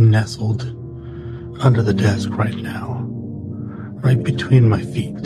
Nestled 0.00 0.62
under 1.60 1.82
the 1.82 1.92
desk 1.92 2.30
right 2.30 2.56
now, 2.56 3.04
right 4.02 4.22
between 4.22 4.66
my 4.66 4.80
feet, 4.80 5.22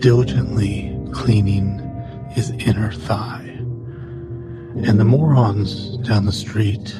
diligently 0.00 0.96
cleaning 1.12 1.80
his 2.30 2.50
inner 2.50 2.92
thigh. 2.92 3.42
And 4.84 5.00
the 5.00 5.04
morons 5.04 5.96
down 6.06 6.26
the 6.26 6.32
street 6.32 6.90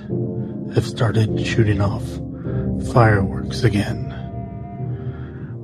have 0.74 0.84
started 0.84 1.46
shooting 1.46 1.80
off 1.80 2.02
fireworks 2.92 3.62
again. 3.62 4.10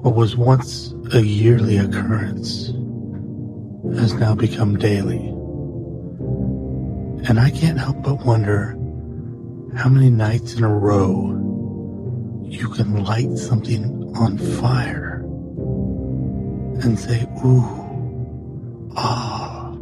What 0.03 0.15
was 0.15 0.37
once 0.37 0.95
a 1.13 1.21
yearly 1.21 1.79
occurrence 1.79 2.69
has 3.99 4.15
now 4.15 4.37
become 4.37 4.79
daily. 4.79 5.31
And 7.29 7.41
I 7.41 7.51
can't 7.51 7.81
help 7.81 8.05
but 8.05 8.25
wonder 8.25 8.77
how 9.77 9.89
many 9.89 10.11
nights 10.11 10.55
in 10.55 10.65
a 10.65 10.69
row 10.69 11.39
you 12.45 12.69
can 12.69 13.03
light 13.05 13.39
something 13.39 14.15
on 14.17 14.37
fire 14.37 15.21
and 16.83 16.99
say, 16.99 17.23
ooh, 17.45 18.91
ah, 18.97 19.73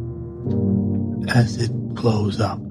as 1.35 1.57
it 1.57 1.71
blows 1.93 2.39
up. 2.39 2.61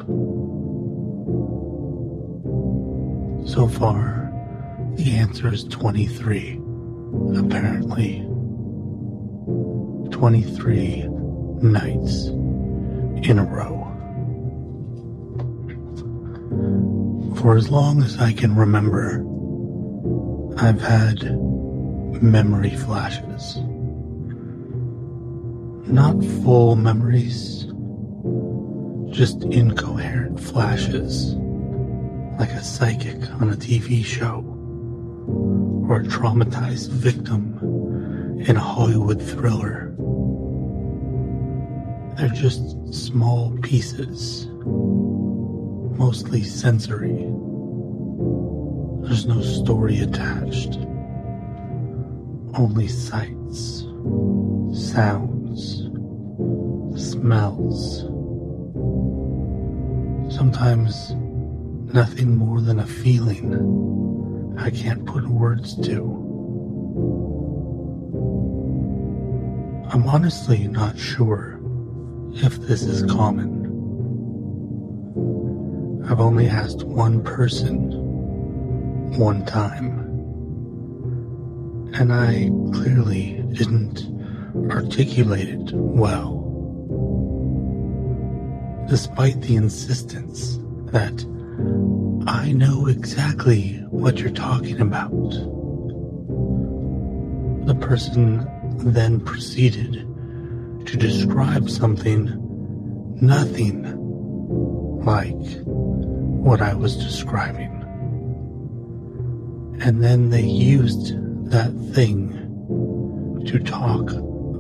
So 3.47 3.69
far, 3.69 4.33
the 4.95 5.17
answer 5.17 5.53
is 5.53 5.65
23, 5.65 6.61
apparently. 7.37 8.21
23 10.11 11.05
nights 11.63 12.27
in 13.29 13.39
a 13.39 13.45
row. 13.45 13.80
For 17.41 17.57
as 17.57 17.71
long 17.71 18.03
as 18.03 18.19
I 18.19 18.35
can 18.35 18.55
remember, 18.55 19.25
I've 20.59 20.83
had 20.83 21.23
memory 22.23 22.77
flashes. 22.77 23.57
Not 25.91 26.23
full 26.45 26.77
memories, 26.77 27.65
just 29.11 29.43
incoherent 29.45 30.39
flashes, 30.39 31.35
like 32.39 32.51
a 32.51 32.63
psychic 32.63 33.17
on 33.41 33.49
a 33.49 33.57
TV 33.57 34.05
show, 34.05 34.45
or 35.89 36.01
a 36.01 36.05
traumatized 36.05 36.91
victim 36.91 37.59
in 38.47 38.55
a 38.55 38.61
Hollywood 38.61 39.23
thriller. 39.23 39.95
They're 42.19 42.29
just 42.29 42.77
small 42.93 43.57
pieces, 43.63 44.47
mostly 45.97 46.43
sensory. 46.43 47.30
There's 49.11 49.27
no 49.27 49.43
story 49.43 49.99
attached, 49.99 50.77
only 52.57 52.87
sights, 52.87 53.81
sounds, 54.73 55.89
smells. 56.95 58.03
Sometimes 60.33 61.11
nothing 61.93 62.37
more 62.37 62.61
than 62.61 62.79
a 62.79 62.87
feeling 62.87 64.55
I 64.57 64.71
can't 64.71 65.05
put 65.05 65.27
words 65.27 65.75
to. 65.89 66.03
I'm 69.93 70.07
honestly 70.07 70.69
not 70.69 70.97
sure 70.97 71.61
if 72.35 72.61
this 72.61 72.83
is 72.83 73.03
common. 73.11 73.59
I've 76.09 76.21
only 76.21 76.47
asked 76.47 76.85
one 76.85 77.25
person 77.25 78.00
one 79.19 79.45
time, 79.45 79.99
and 81.95 82.13
I 82.13 82.51
clearly 82.79 83.43
didn't 83.53 84.07
articulate 84.71 85.49
it 85.49 85.73
well. 85.73 86.37
Despite 88.89 89.41
the 89.43 89.57
insistence 89.57 90.59
that 90.93 91.25
I 92.27 92.53
know 92.53 92.87
exactly 92.87 93.85
what 93.91 94.19
you're 94.19 94.31
talking 94.31 94.81
about. 94.81 95.31
The 97.67 97.75
person 97.75 98.47
then 98.93 99.21
proceeded 99.21 100.07
to 100.87 100.97
describe 100.97 101.69
something 101.69 102.31
nothing 103.21 103.83
like 105.05 105.63
what 105.65 106.63
I 106.63 106.75
was 106.75 106.97
describing. 106.97 107.80
And 109.83 110.05
then 110.05 110.29
they 110.29 110.43
used 110.43 111.15
that 111.51 111.73
thing 111.95 112.37
to 113.47 113.59
talk 113.59 114.11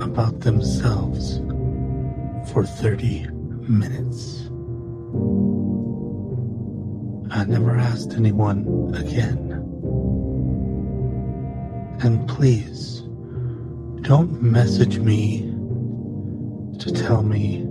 about 0.03 0.41
themselves 0.41 1.41
for 2.51 2.65
30 2.65 3.29
minutes. 3.69 4.47
I 7.33 7.45
never 7.45 7.77
asked 7.77 8.15
anyone 8.15 8.93
again. 8.95 9.53
And 12.03 12.27
please, 12.27 13.03
don't 14.01 14.43
message 14.43 14.99
me 14.99 15.43
to 16.79 16.91
tell 16.91 17.23
me 17.23 17.67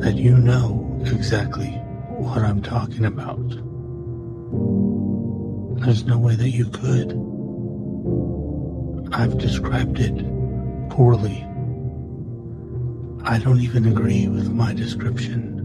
that 0.00 0.14
you 0.14 0.38
know 0.38 1.00
exactly 1.06 1.70
what 2.16 2.38
I'm 2.38 2.62
talking 2.62 3.04
about. 3.04 3.52
There's 5.84 6.04
no 6.04 6.16
way 6.16 6.36
that 6.36 6.50
you 6.50 6.66
could. 6.66 7.10
I've 9.12 9.36
described 9.36 9.98
it 9.98 10.14
poorly. 10.90 11.44
I 13.24 13.40
don't 13.40 13.60
even 13.60 13.86
agree 13.86 14.28
with 14.28 14.48
my 14.52 14.72
description. 14.74 15.58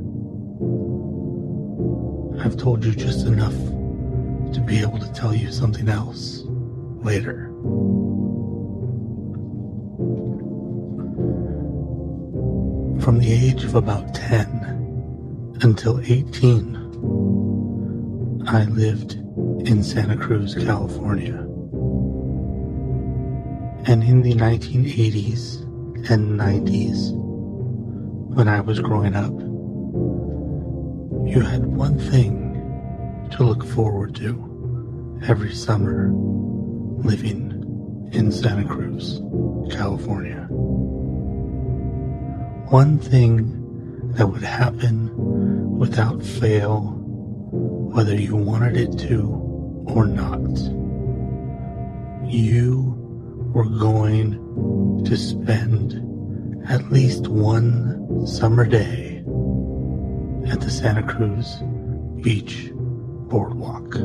I've 2.44 2.58
told 2.58 2.84
you 2.84 2.94
just 2.94 3.28
enough 3.28 3.54
to 4.54 4.60
be 4.66 4.80
able 4.80 4.98
to 4.98 5.14
tell 5.14 5.36
you 5.36 5.52
something 5.52 5.88
else 5.88 6.42
later. 7.04 7.46
From 13.04 13.20
the 13.20 13.32
age 13.32 13.64
of 13.64 13.76
about 13.76 14.16
10 14.16 15.60
until 15.62 16.00
18, 16.02 16.76
I 18.48 18.64
lived 18.64 19.27
in 19.68 19.84
Santa 19.84 20.16
Cruz, 20.16 20.56
California. 20.56 21.36
And 23.86 24.02
in 24.02 24.22
the 24.22 24.34
1980s 24.34 25.62
and 26.10 26.40
90s, 26.40 27.12
when 28.34 28.48
I 28.48 28.62
was 28.62 28.80
growing 28.80 29.14
up, 29.14 29.34
you 31.30 31.42
had 31.42 31.66
one 31.66 32.00
thing 32.00 33.28
to 33.32 33.44
look 33.44 33.66
forward 33.66 34.16
to 34.16 35.20
every 35.28 35.54
summer 35.54 36.12
living 36.14 38.10
in 38.14 38.32
Santa 38.32 38.66
Cruz, 38.66 39.20
California. 39.70 40.48
One 42.70 43.00
thing 43.00 44.14
that 44.14 44.28
would 44.28 44.44
happen 44.44 45.12
without 45.78 46.24
fail, 46.24 46.94
whether 47.92 48.16
you 48.16 48.38
wanted 48.38 48.78
it 48.78 48.98
to 49.00 49.47
or 49.88 50.06
not. 50.06 50.42
You 52.30 52.94
were 53.54 53.66
going 53.66 55.04
to 55.06 55.18
spend 55.18 56.04
at 56.68 56.92
least 56.92 57.28
one 57.28 58.28
summer 58.28 58.66
day 58.66 59.24
at 60.48 60.62
the 60.62 60.70
Santa 60.70 61.04
Cruz 61.04 61.62
Beach 62.22 62.72
Boardwalk. 62.74 63.96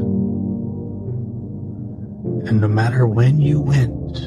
And 2.49 2.61
no 2.61 2.69
matter 2.69 3.07
when 3.07 3.41
you 3.41 3.61
went 3.61 4.19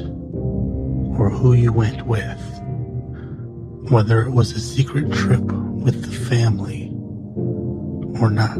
or 1.18 1.30
who 1.30 1.54
you 1.54 1.72
went 1.72 2.06
with, 2.06 2.42
whether 3.90 4.22
it 4.22 4.30
was 4.30 4.52
a 4.52 4.60
secret 4.60 5.10
trip 5.12 5.40
with 5.42 6.02
the 6.02 6.16
family 6.28 6.90
or 8.20 8.30
not, 8.30 8.56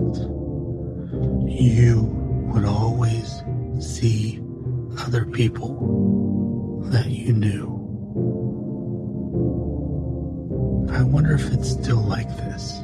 you 1.48 2.25
would 2.52 2.64
always 2.64 3.43
see 3.78 4.40
other 5.00 5.25
people 5.26 6.81
that 6.90 7.06
you 7.06 7.32
knew. 7.32 7.72
I 10.93 11.02
wonder 11.02 11.34
if 11.34 11.52
it's 11.52 11.70
still 11.70 12.02
like 12.02 12.28
this. 12.37 12.78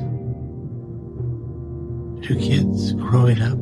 Do 2.27 2.39
kids 2.39 2.93
growing 2.93 3.41
up 3.41 3.59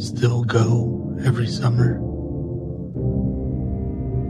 still 0.00 0.44
go 0.44 1.16
every 1.24 1.46
summer? 1.46 1.98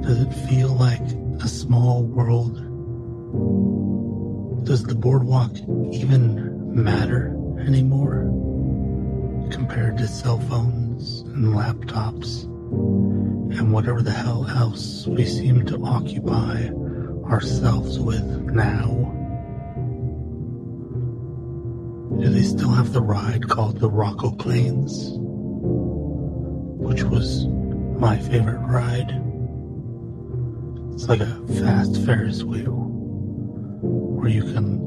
Does 0.02 0.20
it 0.20 0.32
feel 0.48 0.74
like 0.74 1.00
a 1.42 1.48
small 1.48 2.02
world? 2.02 2.54
Does 4.64 4.84
the 4.84 4.94
boardwalk 4.94 5.56
even 5.92 6.84
matter 6.84 7.36
anymore? 7.60 8.22
compared 9.52 9.98
to 9.98 10.08
cell 10.08 10.40
phones 10.40 10.81
and 11.00 11.55
laptops 11.55 12.44
and 13.59 13.73
whatever 13.73 14.03
the 14.03 14.11
hell 14.11 14.47
else 14.49 15.06
we 15.06 15.25
seem 15.25 15.65
to 15.67 15.83
occupy 15.85 16.69
ourselves 17.25 17.99
with 17.99 18.25
now. 18.25 18.87
Do 22.21 22.29
they 22.29 22.43
still 22.43 22.71
have 22.71 22.93
the 22.93 23.03
ride 23.03 23.49
called 23.49 23.81
the 23.81 23.91
Rock-O-Planes? 23.91 25.12
Which 26.79 27.03
was 27.05 27.47
my 27.47 28.19
favorite 28.19 28.61
ride. 28.61 29.11
It's 30.93 31.09
like 31.09 31.21
a 31.21 31.47
fast 31.61 32.05
Ferris 32.05 32.43
wheel 32.43 32.89
where 33.83 34.29
you 34.29 34.43
can 34.43 34.79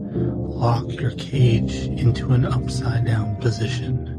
lock 0.48 0.92
your 0.94 1.12
cage 1.12 1.76
into 1.88 2.32
an 2.34 2.46
upside 2.46 3.06
down 3.06 3.36
position 3.38 4.15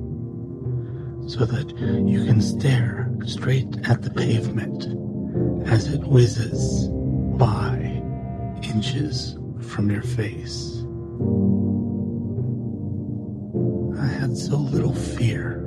so 1.26 1.44
that 1.44 1.76
you 2.06 2.25
can 2.25 2.40
stare 2.40 3.11
straight 3.25 3.67
at 3.88 4.02
the 4.02 4.11
pavement 4.11 4.87
as 5.69 5.93
it 5.93 6.00
whizzes 6.05 6.88
by 7.37 7.76
inches 8.62 9.37
from 9.61 9.90
your 9.90 10.02
face. 10.02 10.84
I 14.00 14.06
had 14.06 14.37
so 14.37 14.56
little 14.56 14.94
fear. 14.94 15.62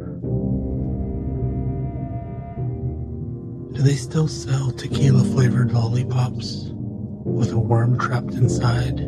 Do 3.73 3.81
they 3.81 3.95
still 3.95 4.29
sell 4.29 4.71
tequila 4.71 5.25
flavored 5.25 5.73
lollipops 5.73 6.69
with 6.71 7.51
a 7.51 7.59
worm 7.59 7.99
trapped 7.99 8.33
inside? 8.33 9.01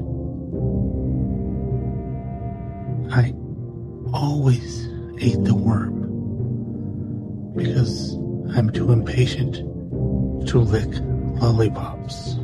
I 3.14 3.34
always 4.14 4.90
ate 5.20 5.44
the 5.46 5.56
worm 5.56 6.01
because 7.56 8.14
I'm 8.56 8.70
too 8.70 8.92
impatient 8.92 9.56
to 10.48 10.60
lick 10.60 10.90
lollipops. 11.42 12.38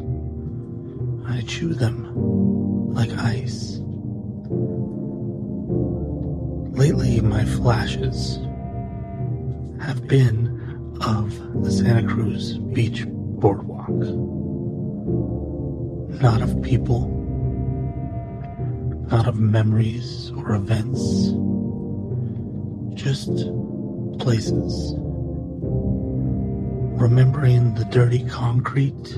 I 1.28 1.42
chew 1.42 1.74
them 1.74 2.94
like 2.94 3.12
ice. 3.12 3.80
Lately, 6.78 7.22
my 7.22 7.44
flashes 7.46 8.38
have 9.82 10.08
been 10.08 10.98
of 11.02 11.64
the 11.64 11.72
Santa 11.72 12.08
Cruz 12.08 12.58
Beach 12.58 13.06
Boardwalk. 13.08 13.90
Not 16.22 16.42
of 16.42 16.62
people, 16.62 17.08
not 19.12 19.28
of 19.28 19.40
memories 19.40 20.32
or 20.38 20.56
events, 20.56 21.32
just 22.96 23.30
places. 24.20 24.96
Remembering 27.00 27.76
the 27.76 27.86
dirty 27.86 28.24
concrete 28.28 29.16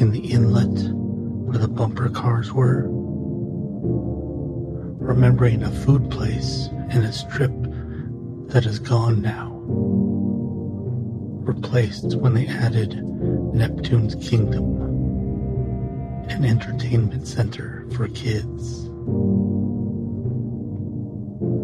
in 0.00 0.10
the 0.10 0.30
inlet 0.30 0.92
where 0.94 1.58
the 1.58 1.68
bumper 1.68 2.08
cars 2.08 2.52
were. 2.52 2.84
Remembering 4.98 5.62
a 5.62 5.70
food 5.70 6.10
place 6.10 6.68
in 6.90 7.02
a 7.02 7.12
strip 7.12 7.52
that 8.48 8.66
is 8.66 8.78
gone 8.78 9.22
now. 9.22 9.52
Replaced 11.44 12.16
when 12.16 12.34
they 12.34 12.46
added 12.46 12.94
Neptune's 13.54 14.14
Kingdom, 14.16 14.76
an 16.28 16.44
entertainment 16.44 17.28
center 17.28 17.86
for 17.94 18.08
kids. 18.08 18.86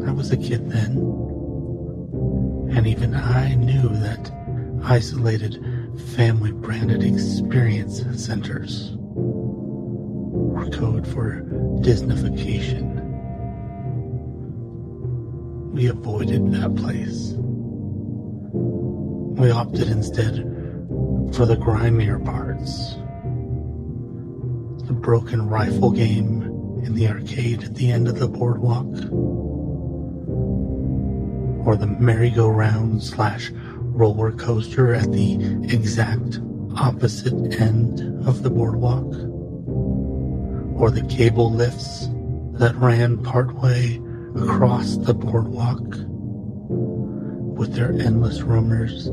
I 0.07 0.13
was 0.13 0.31
a 0.31 0.37
kid 0.37 0.71
then, 0.71 1.32
and 2.73 2.87
even 2.87 3.15
I 3.15 3.55
knew 3.55 3.89
that 3.89 4.33
isolated 4.85 5.63
family 6.17 6.53
branded 6.53 7.03
experience 7.03 8.03
centers 8.17 8.93
were 8.97 10.71
code 10.71 11.07
for 11.07 11.43
Disneyfication. 11.83 13.01
We 15.73 15.89
avoided 15.89 16.51
that 16.53 16.75
place. 16.77 17.35
We 19.39 19.51
opted 19.51 19.89
instead 19.89 20.37
for 21.35 21.45
the 21.45 21.57
grimier 21.57 22.19
parts. 22.19 22.95
The 24.87 24.95
broken 24.95 25.49
rifle 25.49 25.91
game 25.91 26.43
in 26.85 26.95
the 26.95 27.09
arcade 27.09 27.65
at 27.65 27.75
the 27.75 27.91
end 27.91 28.09
of 28.09 28.19
the 28.19 28.29
boardwalk. 28.29 28.87
Or 31.65 31.77
the 31.77 31.87
merry-go-round 31.87 33.03
slash 33.03 33.51
roller 33.55 34.33
coaster 34.33 34.95
at 34.95 35.13
the 35.13 35.35
exact 35.73 36.41
opposite 36.77 37.61
end 37.61 38.27
of 38.27 38.43
the 38.43 38.51
boardwalk. 38.51 39.15
Or 40.81 40.91
the 40.91 41.07
cable 41.09 41.53
lifts 41.53 42.09
that 42.55 42.75
ran 42.77 43.23
partway 43.23 44.01
across 44.37 44.97
the 44.97 45.15
boardwalk 45.15 45.83
with 47.57 47.75
their 47.75 47.93
endless 47.93 48.41
rumors 48.43 49.07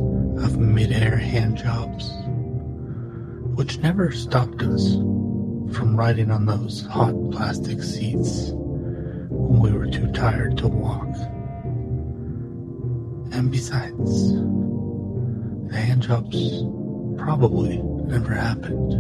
of 0.43 0.57
mid-air 0.57 1.17
hand 1.17 1.57
jobs, 1.57 2.11
which 3.55 3.79
never 3.79 4.11
stopped 4.11 4.63
us 4.63 4.93
from 5.75 5.95
riding 5.95 6.31
on 6.31 6.45
those 6.45 6.85
hot 6.87 7.13
plastic 7.31 7.83
seats 7.83 8.51
when 9.29 9.59
we 9.59 9.71
were 9.71 9.87
too 9.87 10.11
tired 10.13 10.57
to 10.57 10.67
walk. 10.67 11.15
And 13.31 13.51
besides, 13.51 14.33
the 14.33 15.75
handjobs 15.75 17.17
probably 17.17 17.77
never 17.77 18.33
happened. 18.33 18.93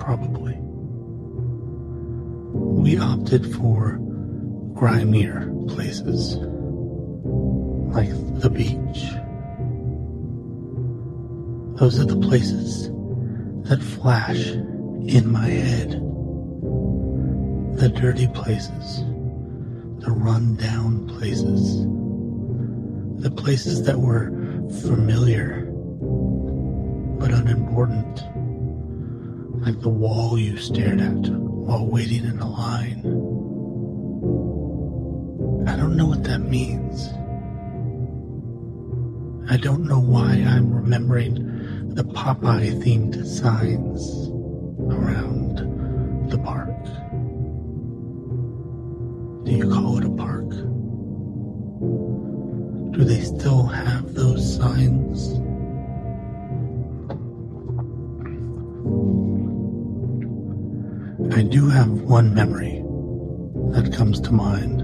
Probably. 0.00 0.56
We 2.52 2.98
opted 2.98 3.54
for 3.56 3.98
grimier 4.74 5.50
places, 5.68 6.36
like 7.92 8.10
the 8.40 8.50
beach. 8.50 9.10
Those 11.80 11.98
are 11.98 12.04
the 12.04 12.20
places 12.26 12.90
that 13.68 13.82
flash 13.82 14.50
in 14.50 15.30
my 15.30 15.48
head. 15.48 16.00
The 17.78 17.88
dirty 17.88 18.28
places, 18.28 19.00
the 19.98 20.10
run 20.10 20.54
down 20.56 21.06
places, 21.08 21.84
the 23.18 23.30
places 23.30 23.84
that 23.84 23.98
were 23.98 24.30
familiar 24.82 25.62
but 27.18 27.30
unimportant, 27.30 28.16
like 29.64 29.80
the 29.80 29.88
wall 29.88 30.38
you 30.38 30.56
stared 30.58 31.00
at 31.00 31.28
while 31.28 31.86
waiting 31.86 32.24
in 32.24 32.38
a 32.38 32.48
line. 32.48 33.00
I 35.66 35.76
don't 35.76 35.96
know 35.96 36.06
what 36.06 36.24
that 36.24 36.40
means. 36.40 37.08
I 39.50 39.56
don't 39.56 39.84
know 39.84 40.00
why 40.00 40.44
I'm 40.46 40.72
remembering 40.72 41.94
the 41.94 42.04
Popeye 42.04 42.82
themed 42.82 43.24
signs 43.26 44.28
around 44.92 45.58
the 46.30 46.38
park. 46.38 46.68
Do 49.44 49.52
you 49.52 49.70
call 49.70 49.98
it 49.98 50.04
a 50.04 50.10
park? 50.10 50.75
Do 52.96 53.04
they 53.04 53.20
still 53.20 53.66
have 53.66 54.14
those 54.14 54.56
signs? 54.56 55.34
I 61.36 61.42
do 61.42 61.68
have 61.68 61.90
one 61.90 62.34
memory 62.34 62.82
that 63.72 63.92
comes 63.94 64.18
to 64.20 64.32
mind. 64.32 64.82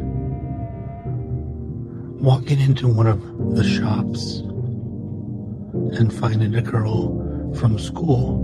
Walking 2.20 2.60
into 2.60 2.86
one 2.86 3.06
of 3.06 3.56
the 3.56 3.64
shops 3.64 4.40
and 5.98 6.12
finding 6.12 6.54
a 6.54 6.60
girl 6.60 7.54
from 7.54 7.78
school 7.78 8.36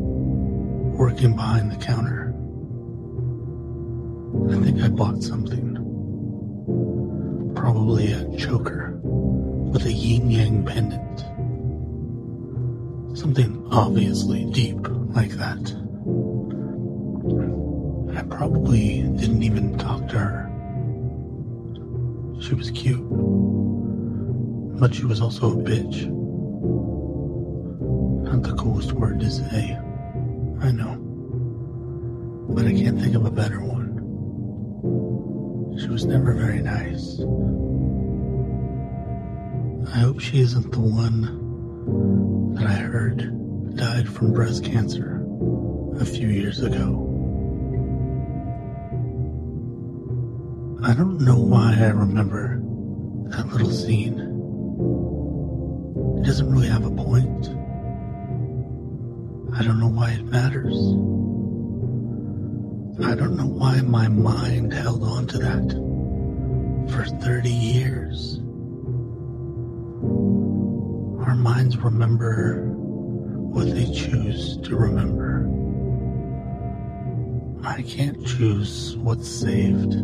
working 0.97 1.37
behind 1.37 1.73
the 1.73 1.77
counter. 1.77 2.35
I 4.51 4.65
think 4.65 4.81
I 4.83 4.89
bought 4.89 5.23
something. 5.23 5.75
Probably 7.55 8.13
a 8.13 8.35
choker 8.39 8.99
with 9.71 9.85
a 9.87 9.93
yin 9.93 10.31
yang 10.31 10.65
pendant. 10.65 11.19
Something 13.17 13.67
obviously 13.71 14.45
deep 14.47 14.79
like 15.15 15.33
that. 15.33 15.75
I 18.17 18.23
probably 18.23 19.03
didn't 19.03 19.43
even 19.43 19.77
talk 19.79 20.09
to 20.09 20.19
her. 20.19 20.45
She 22.41 22.55
was 22.55 22.71
cute, 22.71 23.05
but 24.81 24.95
she 24.95 25.05
was 25.05 25.21
also 25.21 25.53
a 25.53 25.57
bitch. 25.57 26.09
Not 28.23 28.43
the 28.43 28.55
coolest 28.55 28.93
word 28.93 29.21
to 29.21 29.31
say. 29.31 29.77
I 30.61 30.71
know. 30.71 30.97
But 32.51 32.67
I 32.67 32.73
can't 32.73 32.99
think 33.01 33.15
of 33.15 33.27
a 33.27 33.31
better 33.31 33.61
one. 33.61 33.89
She 35.79 35.89
was 35.89 36.07
never 36.07 36.33
very 36.35 36.63
nice. 36.63 37.21
I 39.95 40.01
hope 40.01 40.21
she 40.21 40.41
isn't 40.41 40.71
the 40.71 40.81
one 40.81 42.55
that 42.55 42.67
I 42.67 42.75
heard 42.75 43.75
died 43.75 44.07
from 44.07 44.35
breast 44.35 44.63
cancer 44.63 45.25
a 45.99 46.05
few 46.05 46.29
years 46.29 46.61
ago. 46.61 47.07
I 50.85 50.93
don't 50.93 51.21
know 51.23 51.39
why 51.39 51.75
I 51.79 51.89
remember 51.89 52.61
that 53.31 53.47
little 53.49 53.73
scene. 53.73 54.19
It 56.19 56.27
doesn't 56.27 56.53
really 56.53 56.69
have 56.69 56.85
a 56.85 56.91
point. 56.91 57.49
I 59.57 59.63
don't 59.63 59.81
know 59.81 59.89
why 59.89 60.11
it 60.11 60.25
matters. 60.25 60.75
I 63.07 63.15
don't 63.15 63.37
know 63.37 63.47
why 63.47 63.81
my 63.81 64.09
mind 64.09 64.75
held 64.75 65.03
on 65.03 65.27
to 65.29 65.39
that 65.39 66.93
for 66.93 67.05
30 67.05 67.49
years. 67.49 68.41
Our 71.29 71.35
minds 71.35 71.77
remember 71.77 72.65
what 72.73 73.67
they 73.67 73.85
choose 73.93 74.57
to 74.63 74.75
remember. 74.75 75.47
I 77.63 77.83
can't 77.83 78.27
choose 78.27 78.97
what's 78.97 79.29
saved. 79.29 79.97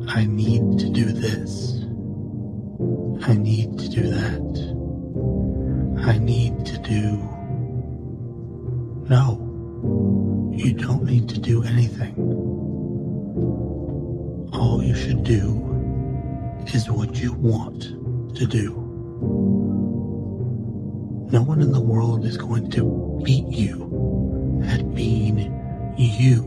I 0.08 0.24
need 0.24 0.80
to 0.80 0.90
do 0.90 1.04
this. 1.04 1.82
I 3.28 3.34
need 3.34 3.78
to 3.80 3.90
do 3.90 4.04
that. 4.04 4.46
I 6.06 6.18
need 6.18 6.66
to 6.66 6.78
do. 6.78 7.18
No, 9.10 9.38
you 10.56 10.72
don't 10.72 11.04
need 11.04 11.28
to 11.28 11.40
do 11.42 11.62
anything. 11.64 12.16
All 14.54 14.82
you 14.82 14.96
should 14.96 15.26
do 15.26 15.73
is 16.72 16.90
what 16.90 17.16
you 17.18 17.34
want 17.34 17.84
to 18.36 18.46
do. 18.46 18.72
No 21.32 21.42
one 21.42 21.62
in 21.62 21.72
the 21.72 21.82
world 21.82 22.26
is 22.26 22.38
going 22.38 22.70
to 22.72 23.22
beat 23.24 23.48
you 23.48 24.62
at 24.66 24.94
being 24.96 25.38
you. 25.98 26.42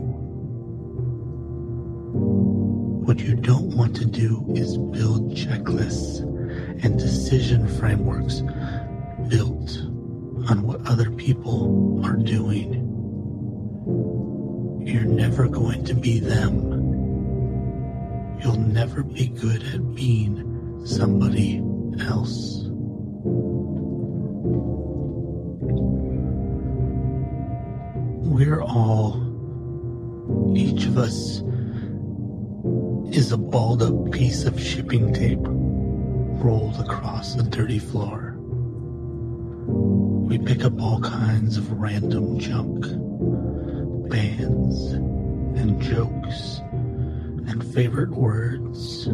What 3.05 3.19
you 3.19 3.35
don't 3.35 3.75
want 3.75 3.95
to 3.97 4.05
do 4.05 4.45
is 4.55 4.77
build 4.77 5.31
checklists 5.35 6.21
and 6.83 6.97
decision 6.97 7.67
frameworks 7.67 8.41
built 9.29 9.77
on 10.49 10.63
what 10.63 10.85
other 10.87 11.09
people 11.11 12.05
are 12.05 12.17
doing. 12.17 12.83
You're 14.85 15.03
never 15.03 15.47
going 15.47 15.83
to 15.85 15.93
be 15.93 16.19
them. 16.19 16.76
You'll 18.39 18.59
never 18.59 19.03
be 19.03 19.27
good 19.27 19.63
at 19.63 19.95
being 19.95 20.85
somebody 20.85 21.61
else. 22.01 22.63
We're 28.29 28.61
all, 28.61 29.23
each 30.55 30.85
of 30.85 30.97
us 30.97 31.41
is 33.15 33.31
a 33.31 33.37
balled 33.37 33.81
up 33.81 34.11
piece 34.11 34.45
of 34.45 34.61
shipping 34.61 35.13
tape 35.13 35.39
rolled 35.41 36.79
across 36.79 37.35
a 37.35 37.43
dirty 37.43 37.79
floor. 37.79 38.35
We 39.67 40.37
pick 40.37 40.63
up 40.63 40.79
all 40.79 41.01
kinds 41.01 41.57
of 41.57 41.71
random 41.71 42.37
junk, 42.37 42.85
bands, 44.09 44.91
and 45.59 45.81
jokes 45.81 46.61
and 47.47 47.65
favorite 47.73 48.09
words, 48.09 49.05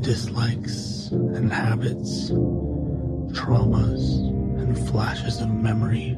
dislikes 0.00 1.08
and 1.10 1.52
habits, 1.52 2.30
traumas 3.32 4.20
and 4.60 4.78
flashes 4.88 5.40
of 5.40 5.50
memory. 5.50 6.16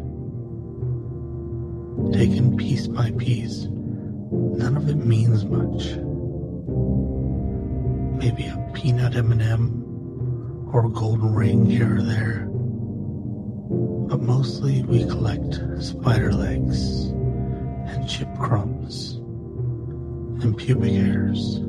Taken 2.12 2.57
piece 2.57 2.87
by 2.87 3.11
piece, 3.12 3.66
none 3.71 4.76
of 4.76 4.88
it 4.90 4.97
means 4.97 5.45
much. 5.47 5.97
Maybe 8.23 8.47
a 8.47 8.71
peanut 8.75 9.16
M&M 9.16 10.69
or 10.73 10.85
a 10.85 10.90
golden 10.90 11.35
ring 11.35 11.64
here 11.64 11.97
or 11.97 12.02
there. 12.02 12.47
But 14.09 14.21
mostly 14.21 14.83
we 14.83 15.04
collect 15.04 15.61
spider 15.83 16.33
legs 16.33 17.07
and 17.07 18.07
chip 18.07 18.28
crumbs 18.37 19.20
and 20.42 20.56
pubic 20.56 20.92
hairs. 20.92 21.61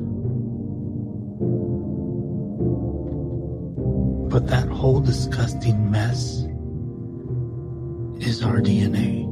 But 4.30 4.46
that 4.46 4.68
whole 4.68 5.00
disgusting 5.00 5.90
mess 5.90 6.46
is 8.26 8.42
our 8.42 8.60
DNA. 8.60 9.28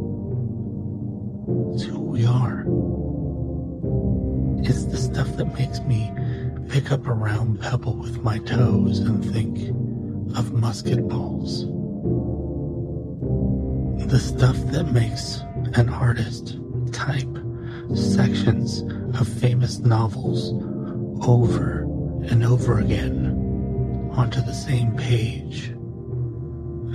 It's 1.74 1.84
who 1.84 2.00
we 2.00 2.26
are. 2.26 2.64
It's 4.62 4.84
the 4.84 4.98
stuff 4.98 5.36
that 5.36 5.54
makes 5.58 5.80
me 5.80 6.12
pick 6.68 6.92
up 6.92 7.06
a 7.06 7.12
round 7.12 7.60
pebble 7.60 7.96
with 7.96 8.22
my 8.22 8.38
toes 8.38 8.98
and 8.98 9.24
think 9.32 9.70
of 10.36 10.52
musket 10.52 11.08
balls. 11.08 11.64
The 14.06 14.18
stuff 14.18 14.56
that 14.72 14.92
makes 14.92 15.40
an 15.74 15.88
artist 15.88 16.58
type 16.92 17.38
sections 17.94 18.82
of 19.14 19.28
famous 19.28 19.78
novels 19.78 20.52
over 21.26 21.82
and 22.24 22.44
over 22.44 22.78
again 22.78 23.36
onto 24.12 24.40
the 24.42 24.52
same 24.52 24.96
page 24.96 25.68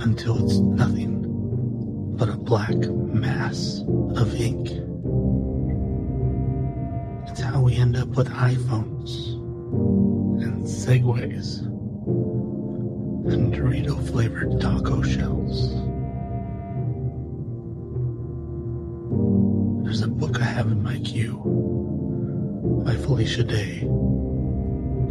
until 0.02 0.44
it's 0.44 0.58
nothing 0.58 1.22
but 2.16 2.28
a 2.28 2.36
black 2.36 2.76
mass 2.76 3.82
of 4.16 4.34
ink. 4.34 4.68
It's 7.28 7.40
how 7.40 7.60
we 7.60 7.76
end 7.76 7.96
up 7.96 8.08
with 8.08 8.28
iPhones 8.28 9.34
and 10.42 10.64
Segways 10.64 11.60
and 13.32 13.52
Dorito 13.52 13.96
flavored 14.08 14.60
taco 14.60 15.02
shells. 15.02 15.74
There's 19.84 20.02
a 20.02 20.08
book 20.08 20.40
I 20.40 20.44
have 20.44 20.66
in 20.68 20.82
my 20.82 20.98
queue 20.98 21.95
by 22.66 22.96
Felicia 22.96 23.44
Day 23.44 23.80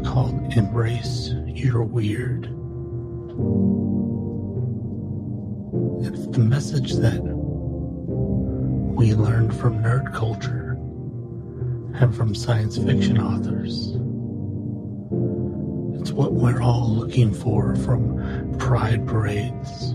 called 0.06 0.54
Embrace 0.58 1.32
Your 1.46 1.84
Weird. 1.84 2.46
It's 6.06 6.28
the 6.28 6.40
message 6.40 6.94
that 6.96 7.22
we 8.98 9.14
learned 9.14 9.56
from 9.56 9.82
nerd 9.82 10.14
culture 10.14 10.74
and 11.96 12.14
from 12.14 12.36
science 12.36 12.78
fiction 12.78 13.20
authors. 13.20 13.96
It's 16.02 16.12
what 16.12 16.34
we're 16.34 16.62
all 16.62 16.90
looking 16.90 17.34
for 17.34 17.78
from 17.78 18.58
pride 18.60 19.08
parades, 19.08 19.94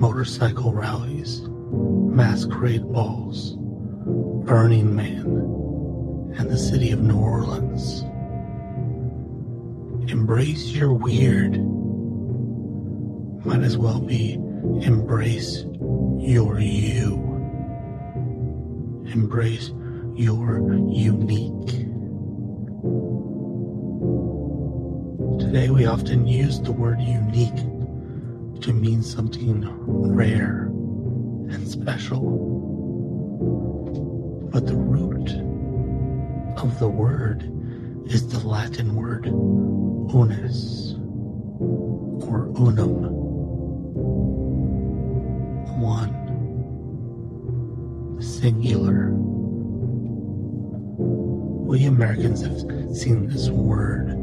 motorcycle 0.00 0.72
rallies, 0.72 1.42
masquerade 1.46 2.90
balls, 2.90 3.56
Burning 4.46 4.96
Man, 4.96 5.61
and 6.38 6.50
the 6.50 6.58
city 6.58 6.90
of 6.90 7.00
New 7.00 7.18
Orleans. 7.18 8.02
embrace 10.10 10.68
your 10.72 10.92
weird 10.92 11.56
might 13.44 13.62
as 13.62 13.76
well 13.76 14.00
be 14.00 14.34
embrace 14.82 15.64
your 16.18 16.60
you. 16.60 17.14
Embrace 19.12 19.70
your 20.14 20.60
unique. 20.90 21.70
Today 25.40 25.70
we 25.70 25.86
often 25.86 26.26
use 26.26 26.60
the 26.60 26.72
word 26.72 27.00
unique 27.00 27.56
to 28.62 28.72
mean 28.72 29.02
something 29.02 29.66
rare 30.14 30.66
and 31.52 31.68
special. 31.68 32.20
But 34.52 34.66
the 34.66 34.76
root 34.76 35.30
of 36.62 36.78
the 36.78 36.88
word 36.88 37.42
is 38.06 38.28
the 38.28 38.46
Latin 38.46 38.94
word 38.94 39.26
unus 39.26 40.94
or 42.24 42.52
unum. 42.56 43.10
One. 45.80 46.12
Singular. 48.20 49.10
We 51.66 51.86
Americans 51.86 52.42
have 52.42 52.60
seen 52.96 53.26
this 53.26 53.50
word 53.50 54.16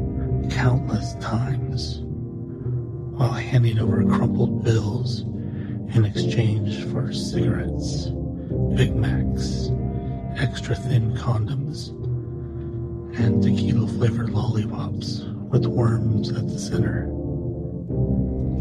countless 0.50 1.14
times 1.16 2.00
while 3.18 3.32
handing 3.32 3.78
over 3.78 4.02
crumpled 4.04 4.64
bills 4.64 5.20
in 5.94 6.06
exchange 6.06 6.84
for 6.86 7.12
cigarettes, 7.12 8.06
Big 8.76 8.96
Macs, 8.96 9.70
extra 10.36 10.74
thin 10.74 11.14
condoms, 11.14 11.99
and 13.20 13.42
tequila 13.42 13.86
flavored 13.86 14.30
lollipops 14.30 15.20
with 15.50 15.66
worms 15.66 16.30
at 16.30 16.48
the 16.48 16.58
center. 16.58 17.06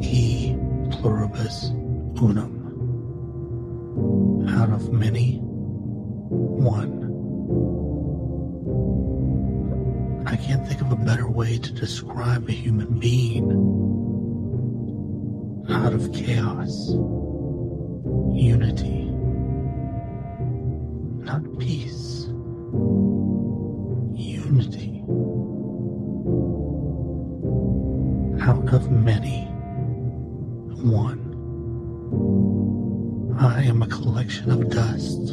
E 0.02 0.54
pluribus 0.92 1.70
unum. 2.22 2.58
Out 4.50 4.70
of 4.72 4.92
many, 4.92 5.38
one. 5.40 7.08
I 10.28 10.36
can't 10.36 10.68
think 10.68 10.82
of 10.82 10.92
a 10.92 10.98
better 10.98 11.30
way 11.30 11.58
to 11.58 11.72
describe 11.72 12.50
a 12.50 12.52
human 12.52 13.00
being. 13.00 13.50
Out 15.70 15.94
of 15.94 16.12
chaos, 16.12 16.90
unity, 18.36 19.06
not 21.24 21.44
peace, 21.60 22.28
Out 28.42 28.74
of 28.74 28.92
many, 28.92 29.46
one. 30.84 31.24
I 33.40 33.64
am 33.64 33.82
a 33.82 33.88
collection 33.88 34.52
of 34.52 34.70
dust. 34.70 35.30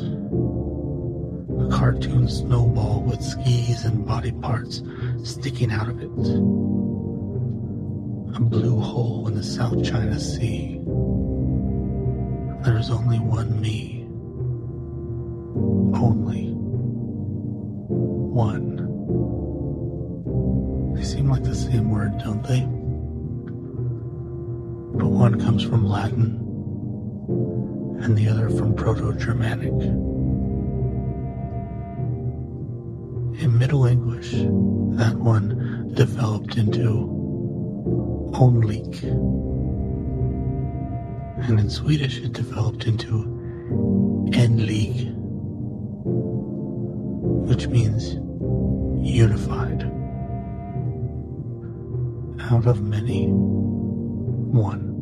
A 1.58 1.68
cartoon 1.76 2.28
snowball 2.28 3.02
with 3.02 3.20
skis 3.20 3.84
and 3.84 4.06
body 4.06 4.30
parts 4.30 4.84
sticking 5.24 5.72
out 5.72 5.88
of 5.88 6.00
it. 6.00 6.06
A 8.36 8.40
blue 8.40 8.78
hole 8.78 9.26
in 9.26 9.34
the 9.34 9.42
South 9.42 9.82
China 9.84 10.20
Sea. 10.20 10.80
There's 12.62 12.90
only 12.90 13.18
one 13.18 13.60
me. 13.60 14.06
Only 15.98 16.55
seem 21.26 21.32
like 21.32 21.42
the 21.42 21.56
same 21.56 21.90
word, 21.90 22.16
don't 22.18 22.44
they? 22.44 22.60
But 24.96 25.08
one 25.08 25.40
comes 25.40 25.64
from 25.64 25.88
Latin 25.88 26.36
and 28.00 28.16
the 28.16 28.28
other 28.28 28.48
from 28.48 28.76
Proto 28.76 29.12
Germanic. 29.14 29.72
In 33.42 33.58
Middle 33.58 33.86
English, 33.86 34.30
that 34.98 35.16
one 35.16 35.92
developed 35.94 36.58
into 36.58 37.08
Onlik. 38.32 39.02
And 41.42 41.58
in 41.58 41.68
Swedish, 41.68 42.18
it 42.18 42.34
developed 42.34 42.86
into 42.86 43.24
Enlig, 44.30 45.12
which 47.48 47.66
means 47.66 48.14
unified. 49.04 49.75
Out 52.48 52.66
of 52.66 52.80
many, 52.80 53.26
one. 53.26 54.92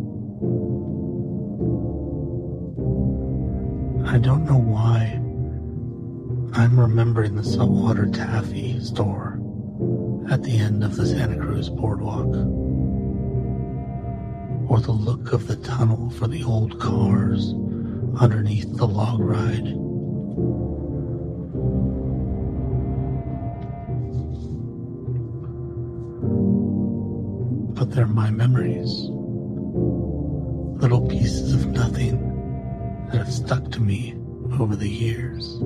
I 4.06 4.16
don't 4.16 4.44
know 4.46 4.56
why 4.56 5.20
I'm 6.54 6.80
remembering 6.80 7.34
the 7.34 7.44
saltwater 7.44 8.06
taffy 8.06 8.80
store 8.80 9.38
at 10.30 10.42
the 10.42 10.56
end 10.56 10.82
of 10.84 10.96
the 10.96 11.04
Santa 11.04 11.36
Cruz 11.36 11.68
boardwalk. 11.68 12.34
Or 14.70 14.80
the 14.80 14.92
look 14.92 15.34
of 15.34 15.46
the 15.46 15.56
tunnel 15.56 16.08
for 16.10 16.26
the 16.26 16.44
old 16.44 16.80
cars 16.80 17.52
underneath 18.18 18.74
the 18.74 18.86
log 18.88 19.20
ride. 19.20 19.66
But 27.84 27.92
they're 27.94 28.06
my 28.06 28.30
memories. 28.30 28.88
Little 30.80 31.06
pieces 31.06 31.52
of 31.52 31.66
nothing 31.66 32.16
that 33.12 33.18
have 33.18 33.30
stuck 33.30 33.70
to 33.72 33.80
me 33.80 34.16
over 34.58 34.74
the 34.74 34.88
years. 34.88 35.56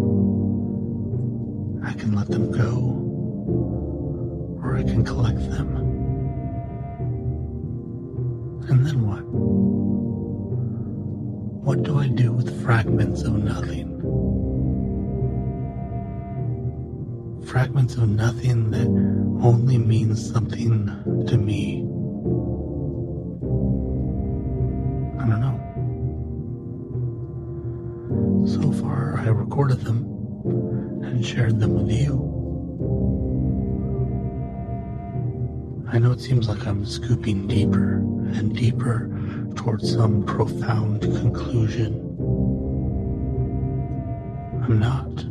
I 1.86 1.92
can 1.92 2.16
let 2.16 2.26
them 2.26 2.50
go, 2.50 2.74
or 4.60 4.76
I 4.76 4.82
can 4.82 5.04
collect 5.04 5.38
them. 5.48 5.76
And 8.68 8.84
then 8.84 9.06
what? 9.06 9.22
What 11.62 11.84
do 11.84 12.00
I 12.00 12.08
do 12.08 12.32
with 12.32 12.64
fragments 12.64 13.22
of 13.22 13.34
nothing? 13.34 13.94
Fragments 17.46 17.94
of 17.94 18.08
nothing 18.08 18.72
that 18.72 18.88
only 19.46 19.78
means 19.78 20.28
something 20.28 21.24
to 21.28 21.38
me. 21.38 21.88
I 29.28 29.30
recorded 29.30 29.80
them 29.82 30.06
and 31.04 31.22
shared 31.22 31.60
them 31.60 31.74
with 31.74 31.92
you. 31.92 32.14
I 35.92 35.98
know 35.98 36.12
it 36.12 36.20
seems 36.22 36.48
like 36.48 36.66
I'm 36.66 36.86
scooping 36.86 37.46
deeper 37.46 37.96
and 37.98 38.56
deeper 38.56 39.10
towards 39.54 39.92
some 39.92 40.24
profound 40.24 41.02
conclusion. 41.02 41.92
I'm 44.64 44.78
not. 44.78 45.24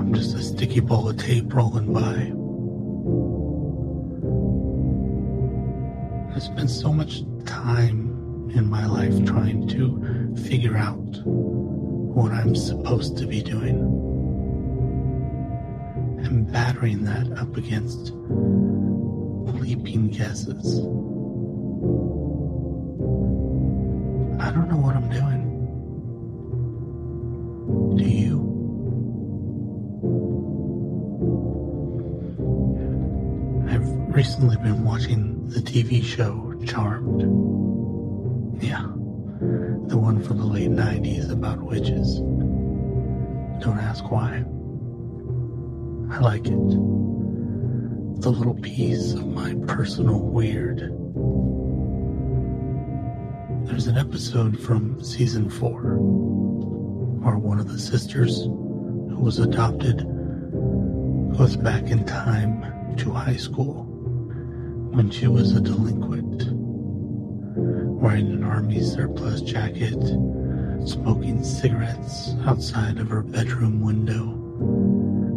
I'm 0.00 0.12
just 0.12 0.34
a 0.34 0.42
sticky 0.42 0.80
ball 0.80 1.08
of 1.08 1.16
tape 1.16 1.54
rolling 1.54 1.92
by. 1.92 2.32
I 6.34 6.40
spent 6.40 6.70
so 6.70 6.92
much 6.92 7.22
time 7.44 8.50
in 8.52 8.68
my 8.68 8.84
life 8.84 9.24
trying 9.24 9.68
to 9.68 10.34
figure 10.48 10.76
out 10.76 10.98
what 12.14 12.30
I'm 12.30 12.54
supposed 12.54 13.18
to 13.18 13.26
be 13.26 13.42
doing 13.42 13.78
and 16.24 16.50
battering 16.52 17.02
that 17.04 17.26
up 17.38 17.56
against 17.56 18.12
leaping 19.60 20.08
guesses. 20.08 20.78
I 24.40 24.50
don't 24.52 24.68
know 24.68 24.76
what 24.76 24.94
I'm 24.94 25.08
doing. 25.10 25.42
Do 27.96 28.04
you? 28.04 28.44
I've 33.68 34.14
recently 34.14 34.56
been 34.58 34.84
watching 34.84 35.48
the 35.48 35.60
TV 35.60 36.04
show 36.04 36.54
Charmed. 36.64 37.22
Yeah, 38.62 38.86
the 39.88 39.98
one 39.98 40.22
from 40.22 40.38
the 40.38 40.44
late 40.44 40.70
90s 40.70 41.30
about 41.30 41.62
witches. 41.62 42.18
Don't 43.62 43.78
ask 43.78 44.10
why. 44.10 44.44
I 46.10 46.20
like 46.20 46.46
it. 46.46 46.52
It's 48.16 48.26
a 48.26 48.30
little 48.30 48.58
piece 48.60 49.12
of 49.12 49.26
my 49.26 49.54
personal 49.66 50.20
weird. 50.20 50.78
There's 53.66 53.86
an 53.86 53.96
episode 53.98 54.58
from 54.60 55.02
season 55.02 55.50
four 55.50 55.96
where 57.20 57.38
one 57.38 57.58
of 57.58 57.68
the 57.68 57.78
sisters 57.78 58.44
who 58.44 59.18
was 59.18 59.38
adopted 59.38 59.98
goes 61.36 61.56
back 61.56 61.84
in 61.84 62.04
time 62.04 62.96
to 62.96 63.10
high 63.10 63.36
school 63.36 63.84
when 64.92 65.10
she 65.10 65.26
was 65.26 65.56
a 65.56 65.60
delinquent, 65.60 66.44
wearing 68.04 68.30
an 68.32 68.44
army 68.44 68.82
surplus 68.82 69.40
jacket, 69.40 69.98
smoking 70.86 71.42
cigarettes 71.42 72.34
outside 72.44 72.98
of 72.98 73.08
her 73.08 73.22
bedroom 73.22 73.80
window, 73.80 74.24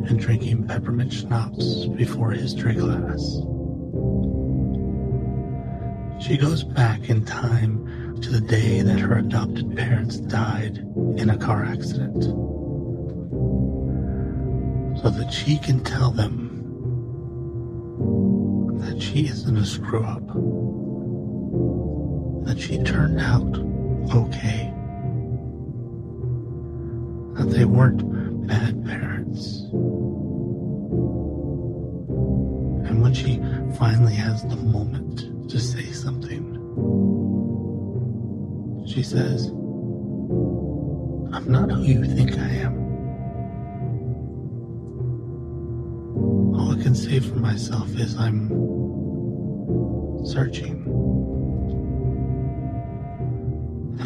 and 0.09 0.19
drinking 0.19 0.67
peppermint 0.67 1.13
schnapps 1.13 1.85
before 1.85 2.31
history 2.31 2.75
class. 2.75 3.37
She 6.21 6.35
goes 6.35 6.65
back 6.65 7.09
in 7.09 7.23
time 7.23 8.19
to 8.21 8.29
the 8.31 8.41
day 8.41 8.81
that 8.81 8.99
her 8.99 9.19
adopted 9.19 9.73
parents 9.77 10.17
died 10.17 10.79
in 11.15 11.29
a 11.29 11.37
car 11.37 11.63
accident 11.63 12.21
so 15.01 15.09
that 15.09 15.31
she 15.31 15.57
can 15.59 15.81
tell 15.85 16.11
them 16.11 16.43
that 18.81 19.01
she 19.01 19.27
isn't 19.27 19.55
a 19.55 19.65
screw 19.65 20.03
up, 20.03 20.66
that 22.47 22.57
she 22.57 22.81
turned 22.83 23.19
out 23.19 23.57
okay, 24.15 24.73
that 27.35 27.49
they 27.49 27.65
weren't 27.65 28.47
bad 28.47 28.85
parents. 28.85 29.63
And 32.87 33.01
when 33.01 33.13
she 33.13 33.41
finally 33.77 34.13
has 34.13 34.43
the 34.43 34.55
moment 34.55 35.49
to 35.49 35.59
say 35.59 35.91
something, 35.91 36.45
she 38.87 39.03
says, 39.03 39.47
I'm 41.35 41.51
not 41.51 41.69
who 41.69 41.83
you 41.83 42.05
think 42.05 42.31
I 42.39 42.47
am. 42.47 42.77
All 46.55 46.71
I 46.71 46.81
can 46.81 46.95
say 46.95 47.19
for 47.19 47.35
myself 47.35 47.93
is 47.99 48.15
I'm 48.15 48.47
searching. 50.25 51.36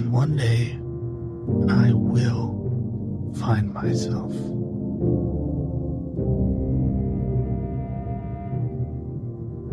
And 0.02 0.12
one 0.12 0.36
day 0.36 0.72
I 1.72 1.94
will 1.94 3.36
find 3.40 3.72
myself. 3.72 4.32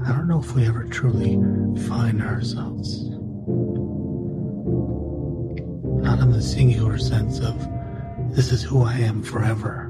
I 0.07 0.12
don't 0.12 0.29
know 0.29 0.38
if 0.38 0.55
we 0.55 0.67
ever 0.67 0.85
truly 0.85 1.37
find 1.88 2.21
ourselves. 2.21 3.09
Not 6.05 6.19
in 6.19 6.31
the 6.31 6.43
singular 6.43 6.99
sense 6.99 7.41
of 7.41 7.57
this 8.37 8.53
is 8.53 8.62
who 8.62 8.83
I 8.83 8.97
am 8.99 9.23
forever. 9.23 9.85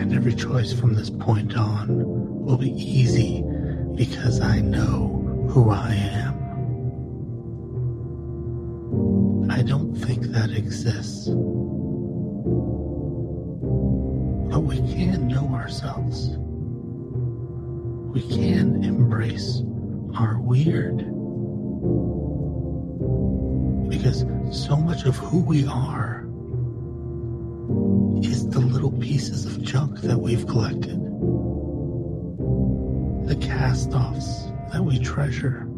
And 0.00 0.12
every 0.12 0.34
choice 0.34 0.72
from 0.72 0.94
this 0.94 1.08
point 1.08 1.56
on 1.56 1.86
will 2.44 2.58
be 2.58 2.72
easy 2.72 3.44
because 3.94 4.40
I 4.40 4.58
know 4.60 5.46
who 5.50 5.70
I 5.70 5.94
am. 5.94 6.39
I 9.50 9.62
don't 9.62 9.96
think 9.96 10.26
that 10.26 10.50
exists. 10.52 11.26
But 14.50 14.60
we 14.60 14.76
can 14.94 15.26
know 15.26 15.48
ourselves. 15.52 16.36
We 18.14 18.22
can 18.22 18.84
embrace 18.84 19.62
our 20.16 20.40
weird. 20.40 20.98
Because 23.90 24.24
so 24.56 24.76
much 24.76 25.04
of 25.04 25.16
who 25.16 25.40
we 25.40 25.66
are 25.66 26.24
is 28.22 28.48
the 28.48 28.60
little 28.60 28.92
pieces 28.92 29.46
of 29.46 29.60
junk 29.62 30.00
that 30.02 30.18
we've 30.18 30.46
collected. 30.46 31.00
The 33.26 33.36
cast 33.44 33.94
offs 33.94 34.46
that 34.72 34.84
we 34.84 35.00
treasure. 35.00 35.69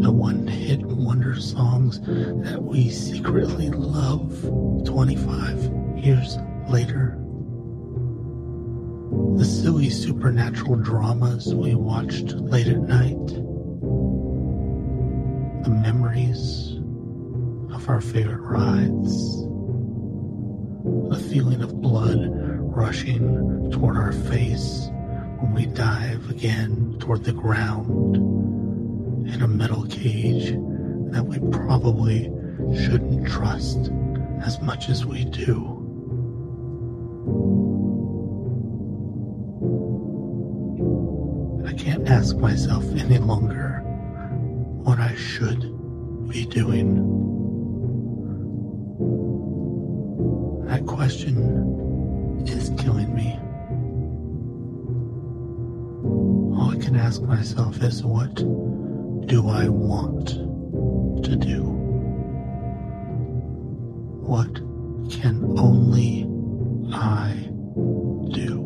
The 0.00 0.10
one 0.10 0.46
hit 0.46 0.80
wonder 0.82 1.38
songs 1.40 2.00
that 2.00 2.62
we 2.62 2.88
secretly 2.90 3.70
love 3.70 4.42
25 4.84 5.98
years 5.98 6.38
later. 6.68 7.18
The 9.36 9.44
silly 9.44 9.90
supernatural 9.90 10.76
dramas 10.76 11.54
we 11.54 11.74
watched 11.74 12.32
late 12.32 12.68
at 12.68 12.80
night. 12.80 13.26
The 15.64 15.70
memories 15.70 16.78
of 17.74 17.88
our 17.88 18.00
favorite 18.00 18.40
rides 18.40 19.46
the 21.10 21.18
feeling 21.30 21.62
of 21.62 21.80
blood 21.80 22.28
rushing 22.76 23.70
toward 23.72 23.96
our 23.96 24.12
face 24.12 24.88
when 25.40 25.52
we 25.52 25.66
dive 25.66 26.30
again 26.30 26.96
toward 26.98 27.24
the 27.24 27.32
ground 27.32 28.45
in 29.36 29.42
a 29.42 29.48
metal 29.48 29.84
cage 29.88 30.52
that 31.12 31.22
we 31.22 31.38
probably 31.50 32.32
shouldn't 32.74 33.28
trust 33.28 33.90
as 34.42 34.58
much 34.62 34.88
as 34.88 35.04
we 35.04 35.26
do. 35.26 35.74
I 41.66 41.74
can't 41.74 42.08
ask 42.08 42.36
myself 42.36 42.82
any 42.94 43.18
longer 43.18 43.80
what 44.84 44.98
I 44.98 45.14
should 45.16 45.60
be 46.30 46.46
doing. 46.46 46.94
That 50.66 50.86
question 50.86 52.46
is 52.48 52.70
killing 52.78 53.14
me. 53.14 53.38
All 56.58 56.70
I 56.70 56.78
can 56.78 56.96
ask 56.96 57.20
myself 57.20 57.82
is 57.82 58.02
what 58.02 58.42
do 59.26 59.48
I 59.48 59.68
want 59.68 60.28
to 61.24 61.36
do? 61.36 61.64
What 64.22 64.54
can 65.10 65.58
only 65.58 66.22
I 66.94 67.32
do? 68.32 68.62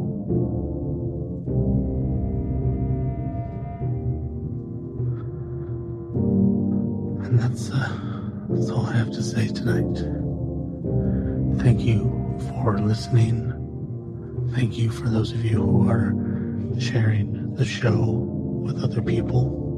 And 7.25 7.39
that's, 7.39 7.71
uh, 7.71 7.89
that's 8.51 8.71
all 8.71 8.85
I 8.85 8.93
have 8.93 9.11
to 9.13 9.23
say 9.23 9.49
tonight. 9.49 9.97
Thank 11.63 11.81
you 11.81 12.39
for 12.51 12.79
listening. 12.79 13.47
Thank 14.55 14.77
you 14.77 14.91
for 14.91 15.09
those 15.09 15.33
of 15.33 15.43
you 15.43 15.63
who 15.63 15.89
are 15.89 16.13
sharing 16.79 17.55
the 17.55 17.65
show 17.65 18.11
with 18.63 18.85
other 18.85 19.01
people. 19.01 19.70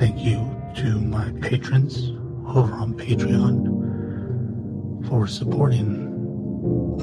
Thank 0.00 0.20
you 0.20 0.56
to 0.76 0.98
my 0.98 1.30
patrons 1.42 2.12
over 2.48 2.72
on 2.72 2.94
Patreon 2.94 5.06
for 5.06 5.26
supporting 5.26 6.08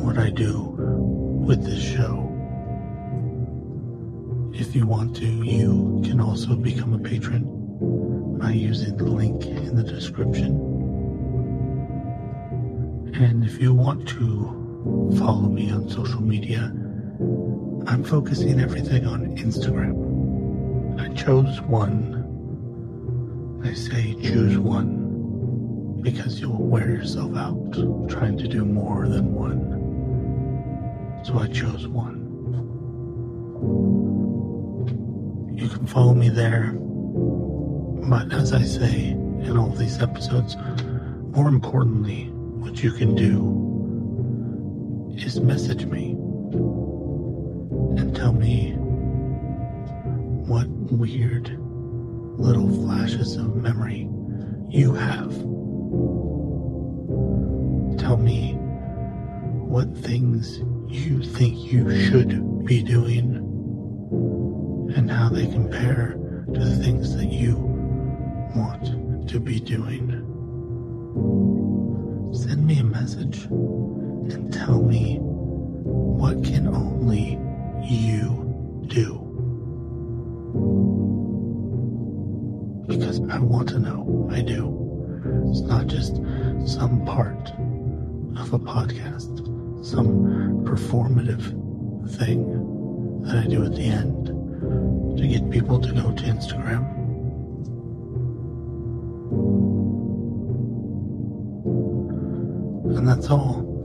what 0.04 0.18
I 0.18 0.32
do 0.32 0.74
with 1.46 1.64
this 1.64 1.80
show. 1.80 2.24
If 4.52 4.76
you 4.76 4.88
want 4.88 5.16
to, 5.18 5.28
you 5.28 6.02
can 6.04 6.20
also 6.20 6.56
become 6.56 6.96
a 6.96 6.98
patron 6.98 7.44
by 8.40 8.54
using 8.54 8.98
the 8.98 9.06
link 9.06 9.46
in 9.46 9.76
the 9.76 9.84
description. 9.84 10.56
And 13.14 13.46
if 13.46 13.62
you 13.62 13.76
want 13.76 14.08
to 14.08 15.14
follow 15.20 15.50
me 15.50 15.70
on 15.70 15.88
social 15.88 16.24
media, 16.24 16.74
I'm 17.86 18.04
focusing 18.04 18.60
everything 18.60 19.06
on 19.06 19.38
Instagram. 19.38 21.00
I 21.00 21.14
chose 21.14 21.62
one. 21.62 22.17
I 23.68 23.74
say 23.74 24.14
choose 24.22 24.58
one 24.58 26.00
because 26.02 26.40
you'll 26.40 26.64
wear 26.64 26.90
yourself 26.90 27.36
out 27.36 27.74
trying 28.08 28.38
to 28.38 28.48
do 28.48 28.64
more 28.64 29.10
than 29.10 29.34
one. 29.34 31.22
So 31.26 31.38
I 31.38 31.48
chose 31.48 31.86
one. 31.86 32.24
You 35.54 35.68
can 35.68 35.86
follow 35.86 36.14
me 36.14 36.30
there. 36.30 36.72
But 38.10 38.32
as 38.32 38.54
I 38.54 38.64
say 38.64 39.10
in 39.10 39.58
all 39.58 39.72
these 39.72 40.02
episodes, 40.02 40.56
more 41.36 41.50
importantly, 41.50 42.30
what 42.60 42.82
you 42.82 42.94
can 42.94 43.16
do 43.16 43.54
is 45.18 45.42
message 45.42 45.86
me 45.86 46.12
and 48.02 48.16
tell 48.16 48.32
me 48.32 48.76
what 50.48 50.70
weird 50.70 51.67
little 52.38 52.70
flashes 52.86 53.36
of 53.36 53.56
memory 53.56 54.08
you 54.70 54.94
have. 54.94 55.34
Tell 58.00 58.18
me 58.18 58.54
what 58.54 59.96
things 59.98 60.60
you 60.88 61.24
think 61.24 61.58
you 61.72 61.90
should 62.06 62.66
be 62.66 62.84
doing 62.84 63.36
and 64.96 65.10
how 65.10 65.30
they 65.30 65.48
compare 65.48 66.14
to 66.54 66.60
the 66.60 66.76
things 66.78 67.16
that 67.16 67.26
you 67.26 67.56
want 68.56 69.28
to 69.30 69.40
be 69.40 69.60
doing. 69.60 70.24
Send 72.34 72.66
me 72.66 72.80
a 72.80 72.84
message 72.84 73.46
and 73.46 74.54
tell 74.54 74.82
me 74.82 75.18
what 75.20 76.44
can 76.44 76.68
only 76.68 77.40
you 77.84 78.86
do. 78.88 79.27
want 83.48 83.70
to 83.70 83.80
know. 83.80 84.30
I 84.32 84.42
do. 84.42 84.74
It's 85.50 85.62
not 85.62 85.88
just 85.88 86.18
some 86.66 87.06
part 87.06 87.50
of 88.38 88.54
a 88.54 88.60
podcast, 88.60 89.46
some 89.86 90.64
performative 90.66 91.46
thing 92.18 93.22
that 93.24 93.38
I 93.38 93.48
do 93.48 93.64
at 93.64 93.74
the 93.76 93.84
end 93.84 94.28
to 95.18 95.28
get 95.28 95.50
people 95.50 95.80
to 95.80 95.92
go 95.94 96.12
to 96.12 96.24
Instagram. 96.24 96.86
And 102.98 103.08
that's 103.08 103.30
all. 103.30 103.77